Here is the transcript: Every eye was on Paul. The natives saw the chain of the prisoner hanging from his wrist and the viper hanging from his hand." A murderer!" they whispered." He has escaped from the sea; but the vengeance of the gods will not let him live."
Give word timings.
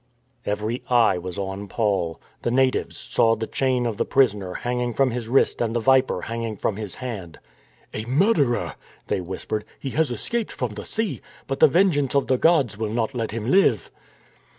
Every 0.47 0.81
eye 0.89 1.19
was 1.19 1.37
on 1.37 1.67
Paul. 1.67 2.19
The 2.41 2.49
natives 2.49 2.97
saw 2.97 3.35
the 3.35 3.45
chain 3.45 3.85
of 3.85 3.97
the 3.97 4.03
prisoner 4.03 4.55
hanging 4.55 4.95
from 4.95 5.11
his 5.11 5.27
wrist 5.29 5.61
and 5.61 5.75
the 5.75 5.79
viper 5.79 6.21
hanging 6.23 6.57
from 6.57 6.75
his 6.77 6.95
hand." 6.95 7.37
A 7.93 8.03
murderer!" 8.05 8.73
they 9.09 9.21
whispered." 9.21 9.63
He 9.79 9.91
has 9.91 10.09
escaped 10.09 10.51
from 10.51 10.73
the 10.73 10.85
sea; 10.85 11.21
but 11.45 11.59
the 11.59 11.67
vengeance 11.67 12.15
of 12.15 12.25
the 12.25 12.39
gods 12.39 12.79
will 12.79 12.89
not 12.89 13.13
let 13.13 13.29
him 13.29 13.51
live." 13.51 13.91